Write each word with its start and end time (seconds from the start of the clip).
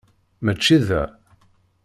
Mačči 0.45 0.77
da. 0.87 1.03